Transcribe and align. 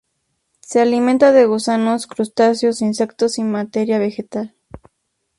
Se 0.61 0.81
alimenta 0.81 1.31
de 1.31 1.45
gusanos, 1.45 2.07
crustáceos, 2.07 2.81
insectos 2.81 3.37
y 3.37 3.43
materia 3.43 3.99
vegetal. 3.99 4.55